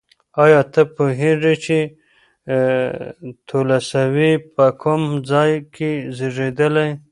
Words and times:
ایا 0.43 0.61
ته 0.73 0.81
پوهېږې 0.95 1.55
چې 1.63 1.77
تولستوی 3.47 4.33
په 4.55 4.65
کوم 4.81 5.01
ځای 5.29 5.51
کې 5.75 5.89
زېږېدلی؟ 6.17 6.89